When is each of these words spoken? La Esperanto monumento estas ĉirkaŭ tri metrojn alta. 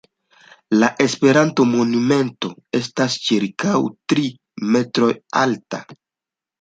La 0.83 0.87
Esperanto 1.03 1.65
monumento 1.73 2.51
estas 2.79 3.19
ĉirkaŭ 3.29 3.75
tri 4.15 4.25
metrojn 4.73 5.21
alta. 5.43 5.83